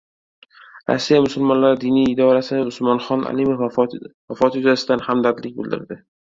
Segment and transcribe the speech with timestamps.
[0.91, 6.05] Rossiya musulmonlari diniy idorasi Usmonxon Alimov vafoti yuzasidan hamdardlik bildirdi